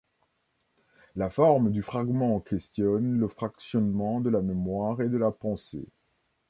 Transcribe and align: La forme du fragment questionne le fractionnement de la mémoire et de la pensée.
La 1.15 1.29
forme 1.29 1.69
du 1.69 1.83
fragment 1.83 2.39
questionne 2.39 3.19
le 3.19 3.27
fractionnement 3.27 4.19
de 4.19 4.31
la 4.31 4.41
mémoire 4.41 4.99
et 5.01 5.09
de 5.09 5.17
la 5.17 5.29
pensée. 5.29 5.85